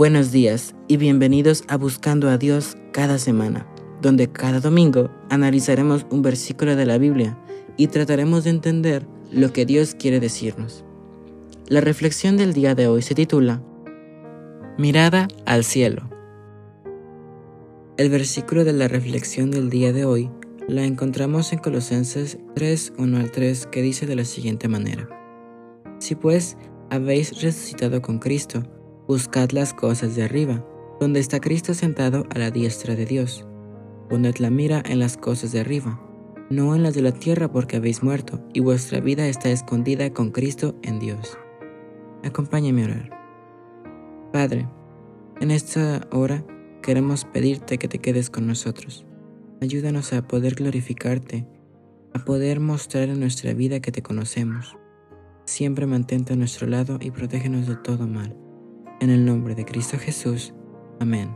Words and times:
Buenos 0.00 0.32
días 0.32 0.74
y 0.88 0.96
bienvenidos 0.96 1.62
a 1.68 1.76
Buscando 1.76 2.30
a 2.30 2.38
Dios 2.38 2.78
cada 2.90 3.18
semana, 3.18 3.66
donde 4.00 4.32
cada 4.32 4.58
domingo 4.58 5.10
analizaremos 5.28 6.06
un 6.08 6.22
versículo 6.22 6.74
de 6.74 6.86
la 6.86 6.96
Biblia 6.96 7.38
y 7.76 7.88
trataremos 7.88 8.44
de 8.44 8.50
entender 8.50 9.06
lo 9.30 9.52
que 9.52 9.66
Dios 9.66 9.94
quiere 9.94 10.18
decirnos. 10.18 10.86
La 11.68 11.82
reflexión 11.82 12.38
del 12.38 12.54
día 12.54 12.74
de 12.74 12.88
hoy 12.88 13.02
se 13.02 13.14
titula 13.14 13.62
Mirada 14.78 15.28
al 15.44 15.64
cielo. 15.64 16.08
El 17.98 18.08
versículo 18.08 18.64
de 18.64 18.72
la 18.72 18.88
reflexión 18.88 19.50
del 19.50 19.68
día 19.68 19.92
de 19.92 20.06
hoy 20.06 20.30
la 20.66 20.84
encontramos 20.84 21.52
en 21.52 21.58
Colosenses 21.58 22.38
3, 22.54 22.94
1 22.96 23.18
al 23.18 23.30
3, 23.30 23.66
que 23.66 23.82
dice 23.82 24.06
de 24.06 24.16
la 24.16 24.24
siguiente 24.24 24.66
manera. 24.66 25.10
Si 25.98 26.14
pues 26.14 26.56
habéis 26.88 27.42
resucitado 27.42 28.00
con 28.00 28.18
Cristo, 28.18 28.62
buscad 29.10 29.50
las 29.50 29.74
cosas 29.74 30.14
de 30.14 30.22
arriba, 30.22 30.64
donde 31.00 31.18
está 31.18 31.40
Cristo 31.40 31.74
sentado 31.74 32.28
a 32.30 32.38
la 32.38 32.52
diestra 32.52 32.94
de 32.94 33.06
Dios. 33.06 33.44
Poned 34.08 34.36
la 34.36 34.50
mira 34.50 34.84
en 34.86 35.00
las 35.00 35.16
cosas 35.16 35.50
de 35.50 35.58
arriba, 35.58 36.00
no 36.48 36.76
en 36.76 36.84
las 36.84 36.94
de 36.94 37.02
la 37.02 37.10
tierra 37.10 37.50
porque 37.50 37.78
habéis 37.78 38.04
muerto, 38.04 38.40
y 38.52 38.60
vuestra 38.60 39.00
vida 39.00 39.26
está 39.26 39.50
escondida 39.50 40.12
con 40.12 40.30
Cristo 40.30 40.76
en 40.82 41.00
Dios. 41.00 41.36
Acompáñame 42.22 42.82
a 42.82 42.84
orar. 42.84 43.10
Padre, 44.32 44.68
en 45.40 45.50
esta 45.50 46.06
hora 46.12 46.44
queremos 46.80 47.24
pedirte 47.24 47.78
que 47.78 47.88
te 47.88 47.98
quedes 47.98 48.30
con 48.30 48.46
nosotros 48.46 49.04
Ayúdanos 49.60 50.12
a 50.12 50.22
poder 50.22 50.54
glorificarte, 50.54 51.48
a 52.14 52.24
poder 52.24 52.60
mostrar 52.60 53.08
en 53.08 53.18
nuestra 53.18 53.54
vida 53.54 53.80
que 53.80 53.90
te 53.90 54.02
conocemos. 54.02 54.76
Siempre 55.46 55.84
mantente 55.86 56.34
a 56.34 56.36
nuestro 56.36 56.68
lado 56.68 56.98
y 57.00 57.10
protégenos 57.10 57.66
de 57.66 57.74
todo 57.74 58.06
mal. 58.06 58.36
En 59.00 59.08
el 59.08 59.24
nombre 59.24 59.54
de 59.54 59.64
Cristo 59.64 59.96
Jesús. 59.98 60.52
Amén. 61.00 61.30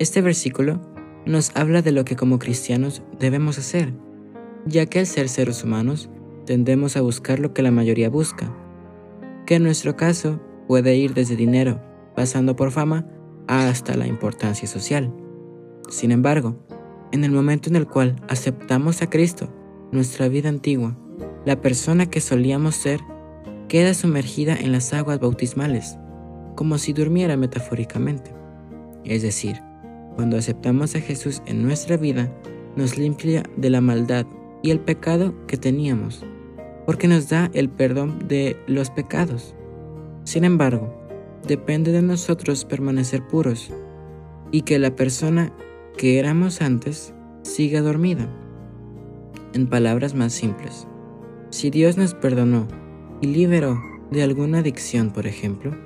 Este 0.00 0.20
versículo 0.20 0.80
nos 1.24 1.54
habla 1.54 1.80
de 1.80 1.92
lo 1.92 2.04
que 2.04 2.16
como 2.16 2.40
cristianos 2.40 3.02
debemos 3.20 3.56
hacer, 3.56 3.94
ya 4.64 4.86
que 4.86 4.98
al 4.98 5.06
ser 5.06 5.28
seres 5.28 5.62
humanos 5.62 6.10
tendemos 6.44 6.96
a 6.96 7.02
buscar 7.02 7.38
lo 7.38 7.54
que 7.54 7.62
la 7.62 7.70
mayoría 7.70 8.10
busca, 8.10 8.52
que 9.46 9.54
en 9.54 9.62
nuestro 9.62 9.94
caso 9.94 10.40
puede 10.66 10.96
ir 10.96 11.14
desde 11.14 11.36
dinero, 11.36 11.80
pasando 12.16 12.56
por 12.56 12.72
fama, 12.72 13.06
hasta 13.46 13.96
la 13.96 14.08
importancia 14.08 14.66
social. 14.66 15.14
Sin 15.88 16.10
embargo, 16.10 16.56
en 17.12 17.22
el 17.22 17.30
momento 17.30 17.70
en 17.70 17.76
el 17.76 17.86
cual 17.86 18.16
aceptamos 18.28 19.02
a 19.02 19.08
Cristo, 19.08 19.48
nuestra 19.92 20.26
vida 20.26 20.48
antigua, 20.48 20.98
la 21.44 21.60
persona 21.60 22.06
que 22.06 22.20
solíamos 22.20 22.74
ser, 22.74 23.00
queda 23.68 23.94
sumergida 23.94 24.56
en 24.56 24.72
las 24.72 24.92
aguas 24.92 25.18
bautismales, 25.18 25.98
como 26.54 26.78
si 26.78 26.92
durmiera 26.92 27.36
metafóricamente. 27.36 28.32
Es 29.04 29.22
decir, 29.22 29.60
cuando 30.14 30.36
aceptamos 30.36 30.94
a 30.94 31.00
Jesús 31.00 31.42
en 31.46 31.62
nuestra 31.62 31.96
vida, 31.96 32.32
nos 32.76 32.98
limpia 32.98 33.42
de 33.56 33.70
la 33.70 33.80
maldad 33.80 34.26
y 34.62 34.70
el 34.70 34.80
pecado 34.80 35.34
que 35.46 35.56
teníamos, 35.56 36.24
porque 36.86 37.08
nos 37.08 37.28
da 37.28 37.50
el 37.54 37.68
perdón 37.68 38.28
de 38.28 38.56
los 38.66 38.90
pecados. 38.90 39.54
Sin 40.24 40.44
embargo, 40.44 40.92
depende 41.46 41.92
de 41.92 42.02
nosotros 42.02 42.64
permanecer 42.64 43.26
puros 43.26 43.70
y 44.52 44.62
que 44.62 44.78
la 44.78 44.94
persona 44.94 45.52
que 45.96 46.18
éramos 46.18 46.60
antes 46.60 47.14
siga 47.42 47.80
dormida. 47.80 48.28
En 49.52 49.68
palabras 49.68 50.14
más 50.14 50.32
simples, 50.32 50.86
si 51.50 51.70
Dios 51.70 51.96
nos 51.96 52.14
perdonó 52.14 52.66
y 53.20 53.26
liberó 53.28 53.80
de 54.10 54.22
alguna 54.22 54.58
adicción, 54.58 55.10
por 55.10 55.26
ejemplo, 55.26 55.76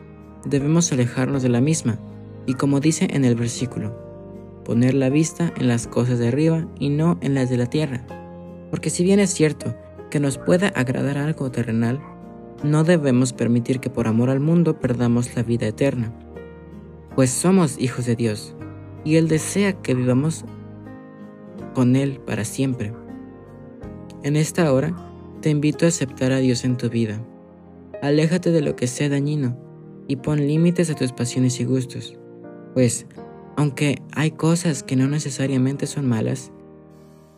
debemos 0.44 0.92
alejarnos 0.92 1.42
de 1.42 1.48
la 1.48 1.60
misma 1.60 1.98
y 2.46 2.54
como 2.54 2.80
dice 2.80 3.08
en 3.10 3.24
el 3.24 3.34
versículo, 3.34 3.96
poner 4.64 4.94
la 4.94 5.08
vista 5.08 5.52
en 5.56 5.68
las 5.68 5.86
cosas 5.86 6.18
de 6.18 6.28
arriba 6.28 6.66
y 6.78 6.90
no 6.90 7.18
en 7.20 7.34
las 7.34 7.50
de 7.50 7.56
la 7.56 7.66
tierra. 7.66 8.06
Porque 8.70 8.90
si 8.90 9.04
bien 9.04 9.20
es 9.20 9.30
cierto 9.30 9.74
que 10.10 10.20
nos 10.20 10.38
pueda 10.38 10.68
agradar 10.68 11.18
algo 11.18 11.50
terrenal, 11.50 12.00
no 12.62 12.84
debemos 12.84 13.32
permitir 13.32 13.80
que 13.80 13.90
por 13.90 14.06
amor 14.06 14.30
al 14.30 14.40
mundo 14.40 14.78
perdamos 14.78 15.34
la 15.34 15.42
vida 15.42 15.66
eterna, 15.66 16.12
pues 17.14 17.30
somos 17.30 17.78
hijos 17.78 18.06
de 18.06 18.16
Dios 18.16 18.54
y 19.04 19.16
Él 19.16 19.28
desea 19.28 19.72
que 19.72 19.94
vivamos 19.94 20.44
con 21.74 21.96
Él 21.96 22.20
para 22.26 22.44
siempre. 22.44 22.92
En 24.22 24.36
esta 24.36 24.72
hora, 24.72 24.94
te 25.40 25.50
invito 25.50 25.86
a 25.86 25.88
aceptar 25.88 26.32
a 26.32 26.38
Dios 26.38 26.64
en 26.64 26.76
tu 26.76 26.88
vida. 26.88 27.20
Aléjate 28.02 28.50
de 28.50 28.60
lo 28.60 28.76
que 28.76 28.86
sea 28.86 29.08
dañino 29.08 29.56
y 30.06 30.16
pon 30.16 30.38
límites 30.46 30.90
a 30.90 30.94
tus 30.94 31.12
pasiones 31.12 31.60
y 31.60 31.64
gustos, 31.64 32.18
pues, 32.74 33.06
aunque 33.56 34.02
hay 34.12 34.32
cosas 34.32 34.82
que 34.82 34.96
no 34.96 35.08
necesariamente 35.08 35.86
son 35.86 36.08
malas, 36.08 36.52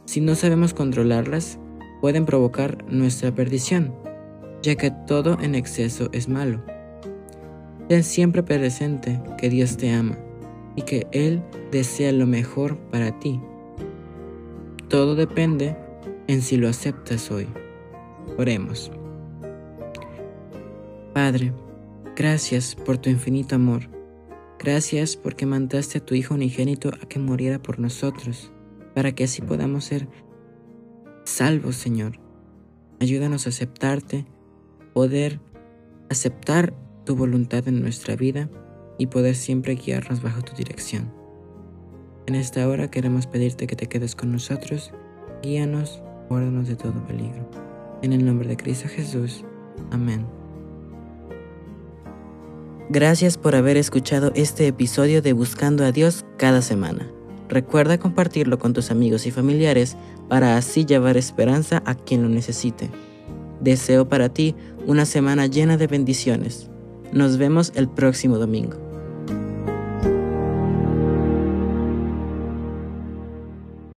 si 0.05 0.21
no 0.21 0.35
sabemos 0.35 0.75
controlarlas, 0.75 1.59
pueden 2.01 2.27
provocar 2.27 2.85
nuestra 2.89 3.35
perdición, 3.35 3.95
ya 4.63 4.75
que 4.75 4.91
todo 5.07 5.39
en 5.41 5.55
exceso 5.55 6.09
es 6.13 6.29
malo. 6.29 6.63
Ten 7.89 8.03
siempre 8.05 8.43
presente 8.43 9.21
que 9.39 9.49
Dios 9.49 9.77
te 9.77 9.91
ama 9.91 10.17
y 10.77 10.83
que 10.83 11.07
Él 11.13 11.43
desea 11.71 12.13
lo 12.13 12.27
mejor 12.27 12.79
para 12.91 13.19
ti. 13.19 13.41
Todo 14.89 15.15
depende 15.15 15.77
en 16.27 16.43
si 16.43 16.57
lo 16.57 16.69
aceptas 16.69 17.31
hoy. 17.31 17.49
Oremos. 18.38 18.91
Padre, 21.15 21.53
gracias 22.16 22.75
por 22.75 22.99
tu 22.99 23.10
infinito 23.10 23.55
amor. 23.55 23.88
Gracias 24.59 25.16
porque 25.16 25.44
mandaste 25.44 25.99
a 25.99 26.06
tu 26.06 26.15
Hijo 26.15 26.34
unigénito 26.34 26.91
a 26.91 27.06
que 27.06 27.19
muriera 27.19 27.60
por 27.60 27.78
nosotros, 27.78 28.53
para 28.94 29.12
que 29.12 29.25
así 29.25 29.43
podamos 29.43 29.84
ser 29.84 30.09
salvos, 31.25 31.77
Señor. 31.77 32.21
Ayúdanos 33.00 33.47
a 33.47 33.50
aceptarte, 33.50 34.25
poder 34.94 35.41
aceptar 36.09 36.72
tu 37.04 37.16
voluntad 37.16 37.66
en 37.66 37.81
nuestra 37.81 38.15
vida 38.16 38.49
y 38.99 39.09
poder 39.09 39.34
siempre 39.34 39.75
guiarnos 39.75 40.22
bajo 40.22 40.43
tu 40.43 40.54
dirección. 40.54 41.12
En 42.27 42.37
esta 42.37 42.69
hora 42.69 42.91
queremos 42.91 43.27
pedirte 43.27 43.66
que 43.66 43.75
te 43.75 43.89
quedes 43.89 44.15
con 44.15 44.31
nosotros, 44.31 44.93
guíanos, 45.43 46.03
guárdanos 46.28 46.69
de 46.69 46.77
todo 46.77 47.04
peligro. 47.04 47.62
En 48.03 48.13
el 48.13 48.25
nombre 48.25 48.49
de 48.49 48.57
Cristo 48.57 48.89
Jesús. 48.89 49.45
Amén. 49.91 50.27
Gracias 52.91 53.39
por 53.39 53.55
haber 53.55 53.77
escuchado 53.77 54.33
este 54.35 54.67
episodio 54.67 55.23
de 55.23 55.33
Buscando 55.33 55.85
a 55.85 55.93
Dios 55.93 56.27
cada 56.37 56.63
semana. 56.63 57.09
Recuerda 57.49 57.99
compartirlo 57.99 58.59
con 58.59 58.73
tus 58.73 58.91
amigos 58.91 59.27
y 59.27 59.31
familiares 59.31 59.97
para 60.29 60.57
así 60.57 60.85
llevar 60.85 61.17
esperanza 61.17 61.83
a 61.87 61.95
quien 61.95 62.23
lo 62.23 62.29
necesite. 62.29 62.91
Deseo 63.61 64.09
para 64.09 64.29
ti 64.31 64.57
una 64.87 65.07
semana 65.07 65.47
llena 65.47 65.77
de 65.77 65.87
bendiciones. 65.87 66.69
Nos 67.13 67.37
vemos 67.37 67.73
el 67.77 67.89
próximo 67.89 68.37
domingo. 68.39 68.91